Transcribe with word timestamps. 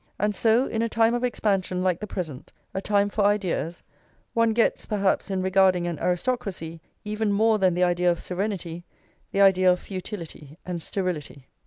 And 0.17 0.33
so, 0.33 0.65
in 0.65 0.81
a 0.81 0.89
time 0.89 1.13
of 1.13 1.23
expansion 1.23 1.83
like 1.83 1.99
the 1.99 2.07
present, 2.07 2.51
a 2.73 2.81
time 2.81 3.07
for 3.07 3.23
ideas, 3.23 3.83
one 4.33 4.51
gets, 4.51 4.87
perhaps, 4.87 5.29
in 5.29 5.43
regarding 5.43 5.85
an 5.85 5.99
aristocracy, 5.99 6.81
even 7.03 7.31
more 7.31 7.59
than 7.59 7.75
the 7.75 7.83
idea 7.83 8.09
of 8.09 8.19
serenity, 8.19 8.83
the 9.31 9.41
idea 9.41 9.71
of 9.71 9.79
futility 9.79 10.57
and 10.65 10.81
sterility. 10.81 11.45